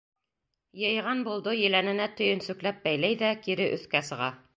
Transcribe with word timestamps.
Йыйған 0.83 1.19
болдо 1.27 1.53
еләненә 1.59 2.07
төйөнсөкләп 2.21 2.81
бәйләй 2.87 3.19
ҙә 3.21 3.31
кире 3.45 3.69
өҫкә 3.77 4.03
сыға. 4.09 4.31